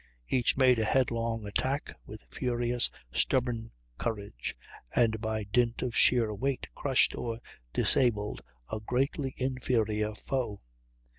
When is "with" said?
2.07-2.23